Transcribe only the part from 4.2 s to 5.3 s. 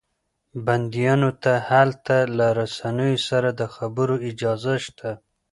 اجازه شته.